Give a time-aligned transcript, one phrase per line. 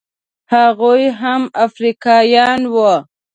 [0.53, 2.91] هغوی هم افریقایان وو.